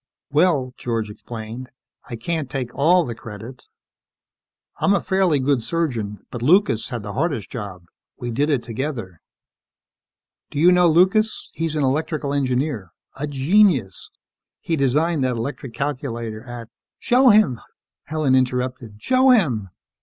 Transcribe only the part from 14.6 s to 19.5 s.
designed that electronic calculator at" "Show him," Helen interrupted. "_Show